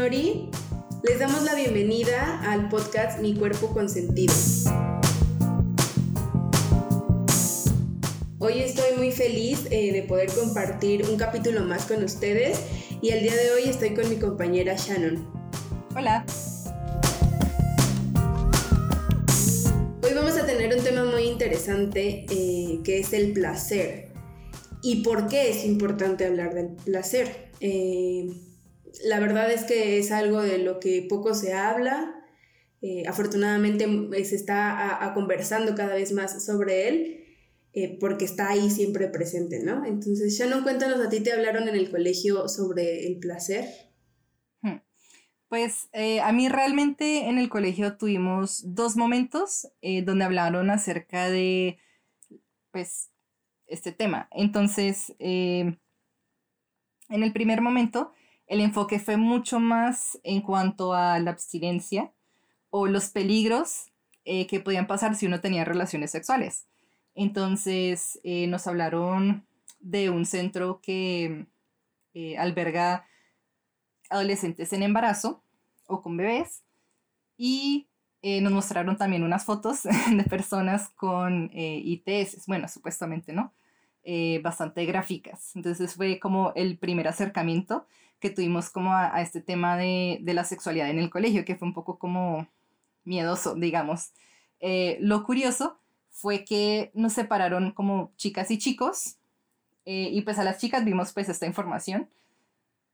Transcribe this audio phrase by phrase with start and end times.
[0.00, 0.48] Nori.
[1.02, 4.32] Les damos la bienvenida al podcast Mi Cuerpo Consentido.
[8.38, 12.58] Hoy estoy muy feliz eh, de poder compartir un capítulo más con ustedes
[13.02, 15.22] y el día de hoy estoy con mi compañera Shannon.
[15.94, 16.24] Hola.
[20.02, 24.08] Hoy vamos a tener un tema muy interesante eh, que es el placer
[24.82, 27.50] y por qué es importante hablar del placer.
[27.60, 28.30] Eh,
[29.04, 32.16] la verdad es que es algo de lo que poco se habla.
[32.82, 37.24] Eh, afortunadamente eh, se está conversando cada vez más sobre él
[37.74, 39.84] eh, porque está ahí siempre presente, ¿no?
[39.84, 43.66] Entonces, Shannon, cuéntanos, ¿a ti te hablaron en el colegio sobre el placer?
[44.62, 44.78] Hmm.
[45.48, 45.88] Pues
[46.22, 49.68] a mí realmente en el colegio tuvimos dos momentos
[50.04, 51.78] donde hablaron acerca de,
[52.70, 53.10] pues,
[53.66, 54.28] este tema.
[54.30, 55.76] Entonces, en
[57.08, 58.12] el primer momento,
[58.50, 62.10] el enfoque fue mucho más en cuanto a la abstinencia
[62.68, 63.92] o los peligros
[64.24, 66.66] eh, que podían pasar si uno tenía relaciones sexuales.
[67.14, 69.46] Entonces eh, nos hablaron
[69.78, 71.46] de un centro que
[72.12, 73.06] eh, alberga
[74.08, 75.44] adolescentes en embarazo
[75.86, 76.64] o con bebés
[77.38, 77.86] y
[78.22, 83.54] nos mostraron también unas fotos de personas con ITS, bueno, supuestamente, ¿no?
[84.42, 85.54] bastante gráficas.
[85.54, 87.86] Entonces fue como el primer acercamiento
[88.20, 91.74] que tuvimos como a, este tema de, la sexualidad en el colegio, que fue un
[91.74, 92.48] poco como
[93.04, 94.12] miedoso, digamos.
[94.60, 99.16] Eh, lo curioso fue que nos separaron como chicas y chicos,
[99.86, 102.08] eh, y pues a las chicas vimos pues esta información.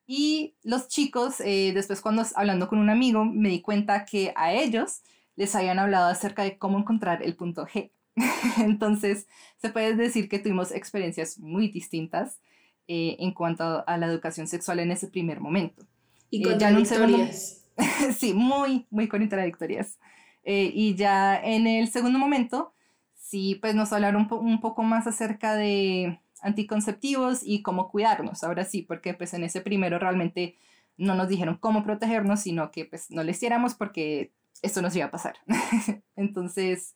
[0.07, 4.53] Y los chicos, eh, después cuando hablando con un amigo, me di cuenta que a
[4.53, 5.03] ellos
[5.35, 7.91] les habían hablado acerca de cómo encontrar el punto G.
[8.59, 9.27] Entonces,
[9.59, 12.41] se puede decir que tuvimos experiencias muy distintas.
[12.89, 15.85] Eh, en cuanto a la educación sexual en ese primer momento.
[16.31, 17.65] Y eh, contradictorias.
[18.17, 19.99] sí, muy, muy contradictorias.
[20.45, 22.75] Eh, y ya en el segundo momento,
[23.17, 28.65] sí, pues nos hablaron un, un, poco más acerca de anticonceptivos y cómo cuidarnos, ahora
[28.65, 30.57] sí, porque pues en ese primero realmente
[30.97, 34.31] no nos dijeron cómo protegernos, sino que pues no le hiciéramos porque
[34.63, 35.39] esto nos iba a pasar.
[36.15, 36.95] Entonces,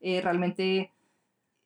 [0.00, 0.92] realmente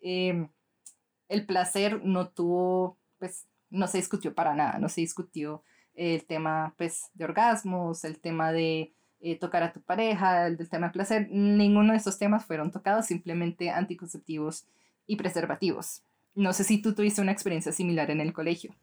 [0.01, 5.63] el placer no tuvo pues no se discutió para nada, no se discutió
[5.95, 10.69] el tema pues, de orgasmos, el tema de eh, tocar a tu pareja, el del
[10.69, 14.67] tema de placer, ninguno de estos temas fueron tocados, simplemente anticonceptivos
[15.07, 16.03] y preservativos.
[16.35, 18.77] No sé si tú tuviste una experiencia similar en el colegio.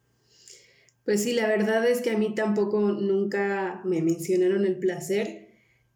[1.05, 5.49] Pues sí, la verdad es que a mí tampoco nunca me mencionaron el placer.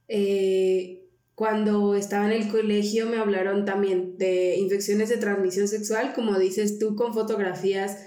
[0.08, 6.38] Eh, cuando estaba en el colegio me hablaron también de infecciones de transmisión sexual, como
[6.38, 8.07] dices tú, con fotografías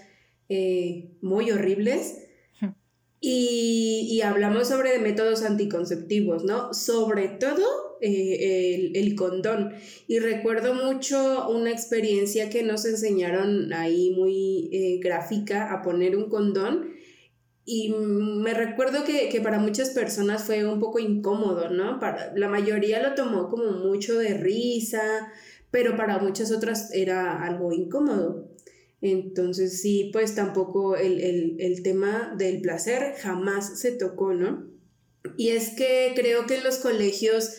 [0.50, 2.26] eh, muy horribles.
[3.22, 6.72] Y, hablamos sobre métodos anticonceptivos, ¿no?
[6.72, 9.74] Sobre todo eh, el, condón.
[10.08, 16.30] Y recuerdo mucho una experiencia que nos enseñaron ahí muy eh, gráfica a poner un
[16.30, 16.94] condón.
[17.66, 21.98] Y me recuerdo que, que, para muchas personas fue un poco incómodo, ¿no?
[22.00, 25.30] Para, la mayoría lo tomó como mucho de risa,
[25.70, 28.49] pero para muchas otras era algo incómodo.
[29.02, 34.66] Entonces sí, pues tampoco el, tema del placer jamás se tocó, ¿no?
[35.36, 37.50] Y es que creo que en los colegios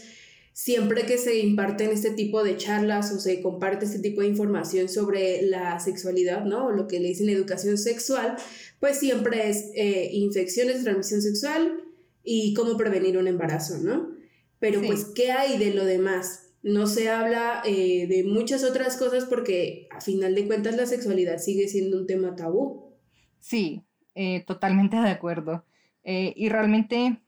[0.53, 4.90] siempre que se imparten este tipo de charlas o se comparte este tipo de información
[4.90, 6.68] sobre la sexualidad, ¿no?
[6.68, 8.35] O lo que le dicen educación sexual,
[8.79, 11.81] pues siempre es eh, infecciones de transmisión sexual
[12.23, 14.16] y cómo prevenir un embarazo, ¿no?
[14.59, 16.50] Pero pues, ¿qué hay de lo demás?
[16.63, 21.39] No se habla eh, de muchas otras cosas porque a final de cuentas la sexualidad
[21.39, 22.94] sigue siendo un tema tabú.
[23.39, 23.83] Sí,
[24.13, 25.66] eh, totalmente de acuerdo.
[26.03, 27.22] Eh, y realmente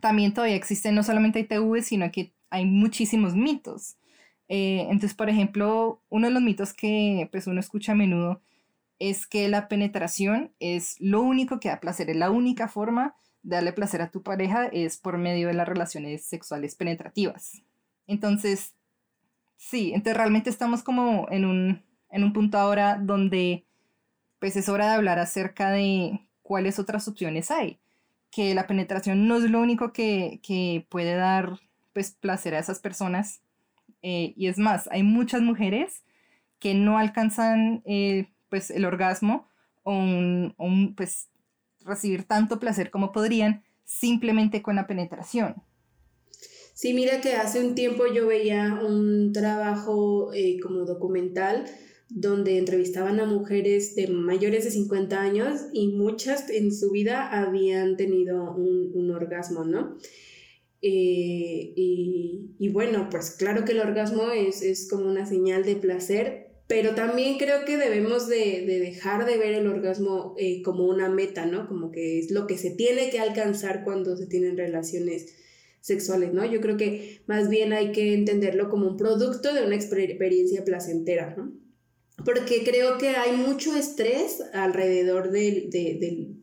[0.00, 3.96] también todavía existen, no solamente tabúes, sino que hay muchísimos mitos.
[4.48, 8.40] entonces, por ejemplo, uno de los mitos que pues, uno escucha a menudo
[9.00, 13.56] es que la penetración es lo único que da placer, es la única forma de
[13.56, 17.62] darle placer a tu pareja es por medio de las relaciones sexuales penetrativas.
[18.06, 18.74] Entonces,
[19.56, 23.64] sí, entonces realmente estamos como en un, en un punto ahora donde
[24.38, 27.78] pues es hora de hablar acerca de cuáles otras opciones hay.
[28.30, 31.58] Que la penetración no es lo único que, que puede dar
[31.92, 33.40] pues placer a esas personas.
[34.02, 36.04] Eh, y es más, hay muchas mujeres
[36.58, 39.48] que no alcanzan eh, pues el orgasmo
[39.82, 41.28] o, un, pues
[41.84, 45.62] recibir tanto placer como podrían simplemente con la penetración.
[46.76, 51.64] Sí, mira que hace un tiempo yo veía un trabajo eh, como documental
[52.10, 57.96] donde entrevistaban a mujeres de mayores de 50 años y muchas en su vida habían
[57.96, 59.96] tenido un, orgasmo, ¿no?
[60.82, 66.94] Eh, y, bueno, pues claro que el orgasmo es, como una señal de placer, pero
[66.94, 71.68] también creo que debemos de, dejar de ver el orgasmo eh, como una meta, ¿no?
[71.68, 75.45] Como que es lo que se tiene que alcanzar cuando se tienen relaciones
[75.86, 76.44] sexuales, ¿no?
[76.44, 81.34] Yo creo que más bien hay que entenderlo como un producto de una experiencia placentera,
[81.36, 81.52] ¿no?
[82.24, 86.36] Porque creo que hay mucho estrés alrededor del, del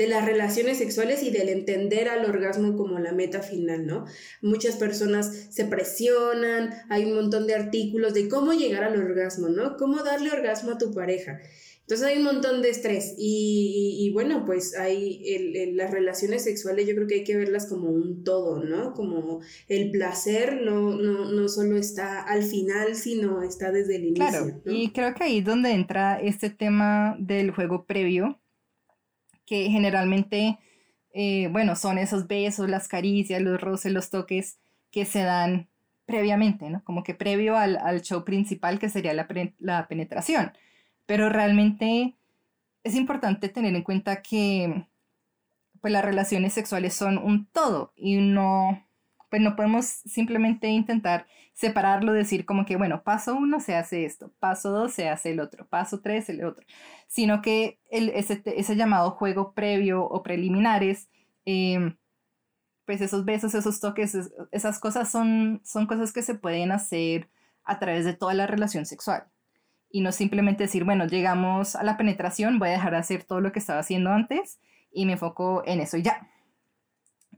[0.00, 4.06] de las relaciones sexuales y del entender al orgasmo como la meta final, ¿no?
[4.40, 9.76] Muchas personas se presionan, hay un montón de artículos de cómo llegar al orgasmo, ¿no?
[9.76, 11.42] Cómo darle orgasmo a tu pareja.
[11.90, 17.08] Entonces hay un montón de estrés y, bueno, pues hay las relaciones sexuales yo creo
[17.08, 18.92] que hay que verlas como un todo, ¿no?
[18.92, 24.24] Como el placer no, no, no solo está al final, sino está desde el inicio.
[24.24, 28.40] Claro, y creo que ahí es donde entra este tema del juego previo,
[29.44, 30.60] que generalmente,
[31.12, 34.60] eh, bueno, son esos besos, las caricias, los roces, los toques
[34.92, 35.68] que se dan
[36.06, 36.84] previamente, ¿no?
[36.84, 39.26] Como que previo al, show principal que sería la,
[39.58, 40.52] la, penetración.
[41.10, 42.14] Pero realmente
[42.84, 44.86] es importante tener en cuenta que
[45.80, 48.86] pues las relaciones sexuales son un todo y no,
[49.28, 54.32] pues no podemos simplemente intentar separarlo, decir como que, bueno, paso uno se hace esto,
[54.38, 56.64] paso dos se hace el otro, paso tres el otro,
[57.08, 61.08] sino que el, ese, ese llamado juego previo o preliminares,
[61.44, 61.96] em,
[62.84, 64.16] pues esos besos, esos toques,
[64.52, 67.28] esas cosas son, son cosas que se pueden hacer
[67.64, 69.26] a través de toda la relación sexual.
[69.90, 73.40] Y no simplemente decir, bueno, llegamos a la penetración, voy a dejar de hacer todo
[73.40, 74.60] lo que estaba haciendo antes
[74.92, 76.28] y me enfoco en eso y ya.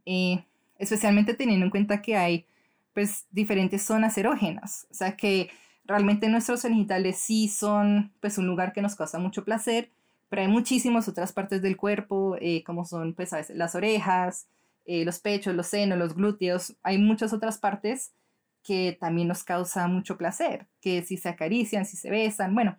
[0.05, 0.45] Eh,
[0.79, 2.47] especialmente teniendo en cuenta que hay
[2.93, 5.49] pues diferentes zonas erógenas, o sea que
[5.85, 9.91] realmente nuestros genitales sí son pues un lugar que nos causa mucho placer,
[10.29, 14.49] pero hay muchísimas otras partes del cuerpo, eh, como son pues las orejas,
[14.85, 18.13] eh, los pechos, los senos, los glúteos, hay muchas otras partes
[18.63, 22.79] que también nos causa mucho placer, que si se acarician, si se besan, bueno,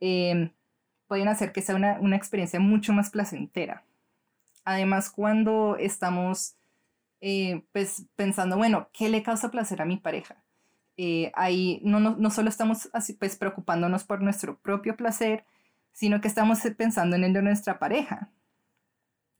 [0.00, 0.50] em,
[1.06, 3.84] pueden hacer que sea una, una experiencia mucho más placentera.
[4.64, 6.56] Además, cuando estamos
[7.26, 10.36] eh, pues pensando, bueno, ¿qué le causa placer a mi pareja?
[10.98, 15.44] Eh, ahí no, no, no, solo estamos así, pues preocupándonos por nuestro propio placer,
[15.92, 18.30] sino que estamos pensando en el de nuestra pareja.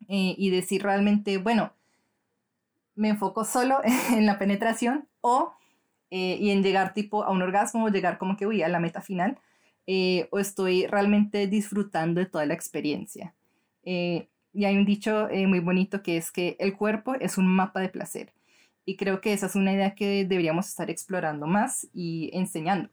[0.09, 1.73] Eh, y decir realmente, bueno,
[2.95, 3.81] me enfoco solo
[4.13, 5.55] en la penetración o
[6.17, 9.01] y en llegar tipo a un orgasmo o llegar como que voy a la meta
[9.01, 9.39] final
[10.31, 13.35] o estoy realmente disfrutando de toda la experiencia.
[14.55, 17.81] Y hay un dicho eh, muy bonito que es que el cuerpo es un mapa
[17.81, 18.33] de placer.
[18.87, 22.91] Y creo que esa es una idea que deberíamos estar explorando más y enseñando.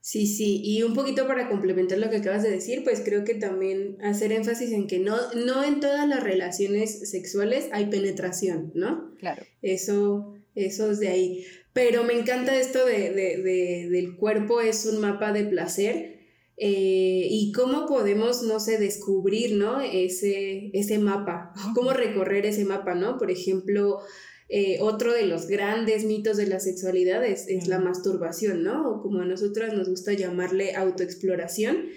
[0.00, 3.34] Sí, sí, y un poquito para complementar lo que acabas de decir, pues creo que
[3.34, 9.12] también hacer énfasis en que no, no en todas las relaciones sexuales hay penetración, ¿no?
[9.18, 9.42] Claro.
[9.62, 11.44] Eso, eso es de ahí.
[11.76, 16.16] Pero me encanta esto de, de, de, del cuerpo es un mapa de placer,
[16.58, 19.82] eh, y cómo podemos, no sé, descubrir, ¿no?
[19.82, 23.18] Ese, ese mapa, cómo recorrer ese mapa, ¿no?
[23.18, 24.00] Por ejemplo,
[24.48, 28.90] eh, otro de los grandes mitos de la sexualidad es, la masturbación, ¿no?
[28.90, 31.90] O como a nosotras nos gusta llamarle autoexploración.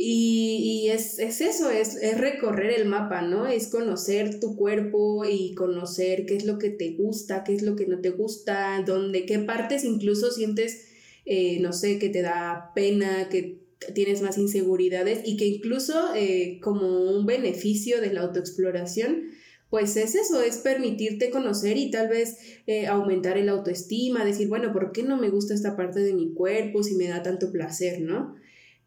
[0.00, 3.48] Y, y es, es, eso, es, es, recorrer el mapa, ¿no?
[3.48, 7.74] Es conocer tu cuerpo y conocer qué es lo que te gusta, qué es lo
[7.74, 10.86] que no te gusta, dónde, qué partes incluso sientes,
[11.26, 13.58] eh, no sé, que te da pena, que
[13.92, 19.30] tienes más inseguridades y que incluso eh, como un beneficio de la autoexploración,
[19.68, 22.38] pues es eso, es permitirte conocer y tal vez
[22.68, 26.32] eh, aumentar el autoestima, decir, bueno, ¿por qué no me gusta esta parte de mi
[26.34, 28.36] cuerpo si me da tanto placer, ¿no?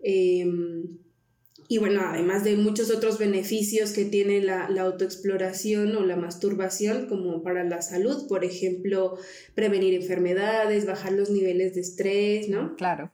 [0.03, 0.99] Em,
[1.67, 7.07] y bueno, además de muchos otros beneficios que tiene la, la, autoexploración o la masturbación,
[7.07, 9.17] como para la salud, por ejemplo,
[9.55, 12.75] prevenir enfermedades, bajar los niveles de estrés, ¿no?
[12.75, 13.13] Claro.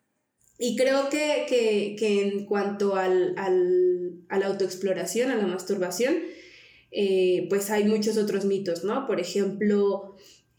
[0.59, 6.15] Y creo que, en cuanto al, a la autoexploración, a la masturbación,
[6.89, 9.05] eh, pues hay muchos otros mitos, ¿no?
[9.05, 10.15] Por ejemplo,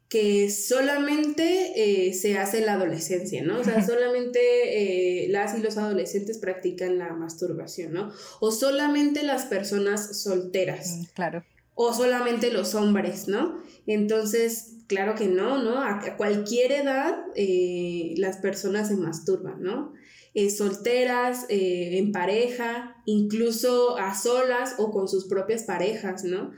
[0.09, 3.61] que solamente eh, se hace en la adolescencia, ¿no?
[3.61, 8.11] O sea, solamente eh, las y los adolescentes practican la masturbación, ¿no?
[8.41, 10.97] O solamente las personas solteras.
[10.97, 11.45] Mm, claro.
[11.75, 13.63] O solamente los hombres, ¿no?
[13.87, 15.83] Entonces, Claro que no, ¿no?
[15.83, 19.93] A, cualquier edad eh, las personas se masturban, ¿no?
[20.57, 26.53] Solteras, en pareja, incluso a solas o con sus propias parejas, ¿no?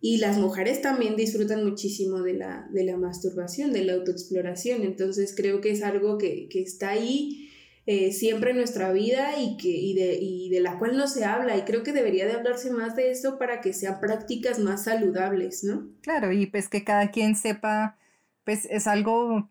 [0.00, 4.82] Y las mujeres también disfrutan muchísimo de la, de la masturbación, de la autoexploración.
[4.82, 7.50] Entonces creo que es algo que, está ahí
[7.84, 11.24] eh, siempre en nuestra vida y, que, y, de, y de la cual no se
[11.24, 11.56] habla.
[11.58, 15.64] Y creo que debería de hablarse más de eso para que sean prácticas más saludables,
[15.64, 15.86] ¿no?
[16.00, 17.98] Claro, y pues que cada quien sepa,
[18.44, 19.50] pues es algo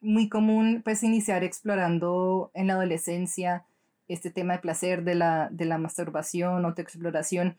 [0.00, 3.64] muy común, pues iniciar explorando en la adolescencia
[4.08, 7.56] este tema de placer, de la, de la masturbación, autoexploración.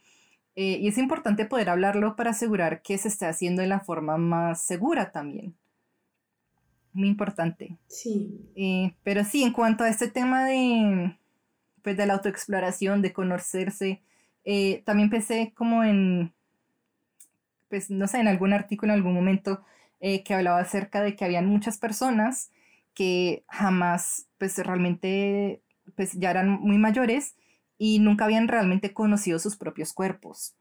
[0.56, 4.18] Eh, y es importante poder hablarlo para asegurar que se esté haciendo de la forma
[4.18, 5.56] más segura también
[6.96, 7.78] muy importante.
[7.88, 8.50] Sí.
[8.56, 11.18] Eh, pero sí, en cuanto a este tema de,
[11.84, 14.02] pues, de la autoexploración, de conocerse,
[14.46, 16.34] eh, también pensé como en,
[17.70, 19.62] pues no sé, en algún artículo en algún momento
[20.00, 22.52] eh, que hablaba acerca de que habían muchas personas
[22.94, 25.62] que jamás, pues realmente,
[25.96, 27.36] pues ya eran muy mayores
[27.78, 30.56] y nunca habían realmente conocido sus propios cuerpos.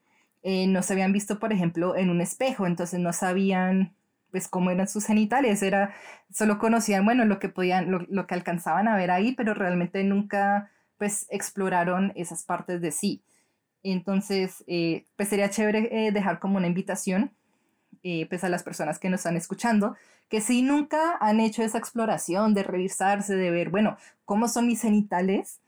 [0.44, 3.94] no se habían visto, por ejemplo, en un espejo, entonces no sabían
[4.35, 5.94] pues cómo eran sus genitales, era,
[6.33, 10.73] solo conocían, bueno, lo que podían, lo, que alcanzaban a ver ahí, pero realmente nunca,
[10.99, 13.23] pues, exploraron esas partes de sí.
[13.85, 17.30] Entonces, eh, pues sería chévere eh, dejar como una invitación,
[18.02, 19.94] eh, pues a las personas que nos están escuchando,
[20.28, 24.83] que si nunca han hecho esa exploración de revisarse, de ver, bueno, cómo son mis
[24.83, 25.61] genitales,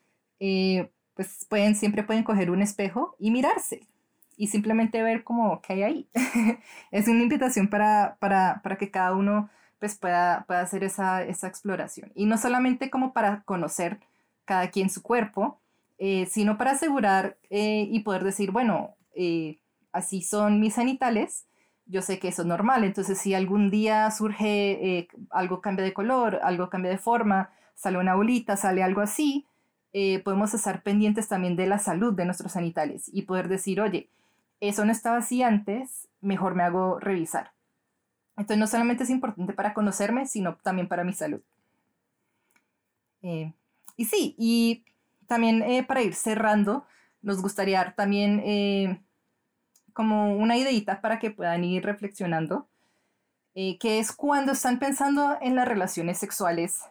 [1.16, 3.88] pues pueden, siempre pueden coger un espejo y mirarse,
[4.36, 6.10] y simplemente ver como qué hay ahí.
[6.90, 9.48] es una invitación para, para, para, que cada uno
[9.80, 12.12] pues pueda, pueda hacer esa, esa, exploración.
[12.14, 13.98] Y no solamente como para conocer
[14.44, 15.60] cada quien su cuerpo,
[15.98, 19.60] eh, sino para asegurar eh, y poder decir, bueno, eh,
[19.92, 21.46] así son mis genitales,
[21.86, 26.40] yo sé que eso es normal, entonces si algún día surge algo cambia de color,
[26.42, 29.46] algo cambia de forma, sale una bolita, sale algo así,
[30.24, 34.10] podemos estar pendientes también de la salud de nuestros genitales y poder decir, oye,
[34.60, 37.52] eso no estaba así antes, mejor me hago revisar.
[38.36, 41.40] Entonces no solamente es importante para conocerme, sino también para mi salud.
[43.22, 43.52] Eh,
[43.96, 44.84] y sí, y
[45.26, 46.86] también eh, para ir cerrando,
[47.22, 49.00] nos gustaría dar también eh,
[49.92, 52.68] como una ideita para que puedan ir reflexionando,
[53.54, 56.82] que es cuando están pensando en las relaciones sexuales,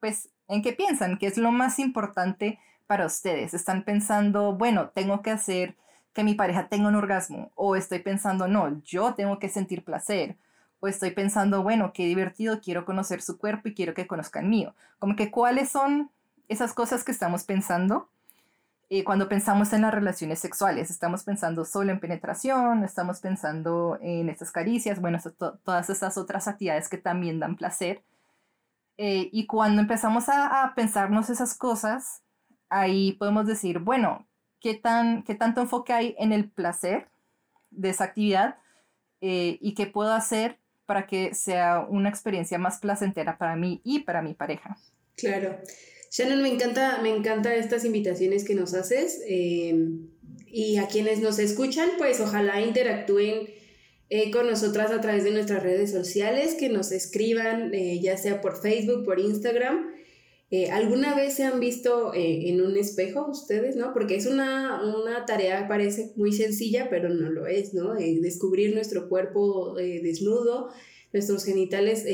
[0.00, 3.54] pues en qué piensan, qué es lo más importante para ustedes.
[3.54, 5.76] Están pensando, bueno, tengo que hacer
[6.12, 10.36] que mi pareja tenga un orgasmo, o estoy pensando, no, yo tengo que sentir placer,
[10.80, 14.74] o estoy pensando, bueno, qué divertido, quiero conocer su cuerpo y quiero que conozcan mío.
[14.98, 16.10] Como que cuáles son
[16.48, 18.08] esas cosas que estamos pensando
[18.90, 20.90] eh, cuando pensamos en las relaciones sexuales.
[20.90, 25.18] Estamos pensando solo en penetración, estamos pensando en estas caricias, bueno,
[25.64, 28.02] todas estas otras actividades que también dan placer.
[28.98, 32.22] Eh, y cuando empezamos a, pensarnos esas cosas,
[32.68, 34.28] ahí podemos decir, bueno,
[34.60, 37.08] qué, tan, qué tanto enfoque hay en el placer
[37.70, 38.56] de esa actividad
[39.20, 44.00] eh, y qué puedo hacer para que sea una experiencia más placentera para mí y
[44.00, 44.76] para mi pareja.
[45.16, 45.58] Claro.
[46.10, 49.78] Shannon, me encanta, me encanta estas invitaciones que nos haces eh,
[50.46, 53.48] y a quienes nos escuchan, pues ojalá interactúen
[54.10, 58.60] eh, con nosotras a través de nuestras redes sociales, que nos escriban ya sea por
[58.60, 59.98] Facebook, por Instagram
[60.50, 63.92] eh, ¿Alguna vez se han visto eh, en un espejo ustedes, no?
[63.92, 67.98] Porque es una, una tarea, parece muy sencilla, pero no lo es, ¿no?
[67.98, 70.70] Eh, descubrir nuestro cuerpo desnudo,
[71.12, 72.06] nuestros genitales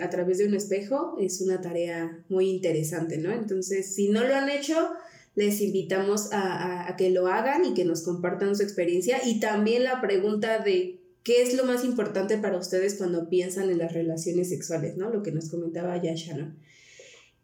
[0.00, 3.32] a través de un espejo, es una tarea muy interesante, ¿no?
[3.32, 4.90] Entonces, si no lo han hecho,
[5.34, 9.18] les invitamos a, a que lo hagan y que nos compartan su experiencia.
[9.24, 10.97] Y también la pregunta de
[11.28, 15.10] qué es lo más importante para ustedes cuando piensan en las relaciones sexuales, ¿no?
[15.10, 16.56] Lo que nos comentaba ya Shannon.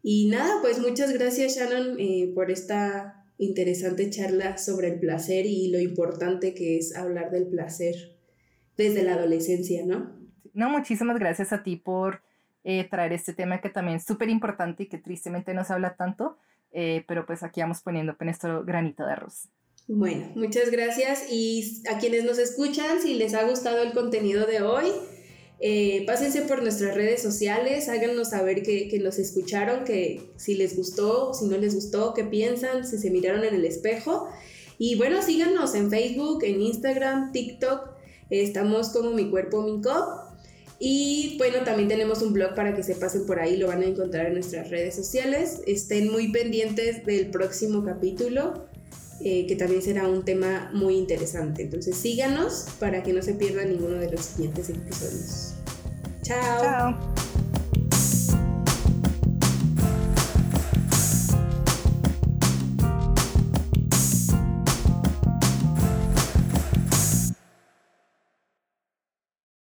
[0.01, 5.69] Y nada, pues muchas gracias Shannon eh, por esta interesante charla sobre el placer y
[5.69, 8.17] lo importante que es hablar del placer
[8.75, 10.17] desde la adolescencia, ¿no?
[10.55, 12.23] No, muchísimas gracias a ti por
[12.63, 15.95] eh, traer este tema que también es súper importante y que tristemente no se habla
[15.95, 16.39] tanto,
[16.71, 19.47] eh, pero pues aquí vamos poniendo en esto granito de arroz.
[19.87, 24.63] Bueno, muchas gracias y a quienes nos escuchan, si les ha gustado el contenido de
[24.63, 24.85] hoy,
[25.59, 30.75] eh, pásense por nuestras redes sociales, háganos saber que, que, nos escucharon, que si les
[30.75, 34.27] gustó, si no les gustó, qué piensan, si se miraron en el espejo.
[34.79, 37.91] Y bueno, síganos en Facebook, en Instagram, TikTok.
[38.31, 40.25] estamos como Mi Cuerpo, Mi Cop.
[40.79, 43.85] Y bueno, también tenemos un blog para que se pasen por ahí, lo van a
[43.85, 45.61] encontrar en nuestras redes sociales.
[45.67, 48.65] Estén muy pendientes del próximo capítulo.
[49.21, 51.63] Eh, que también será un tema muy interesante.
[51.63, 55.53] Entonces síganos para que no se pierdan ninguno de los siguientes episodios.
[56.21, 56.61] Chao.
[56.61, 57.24] Chao.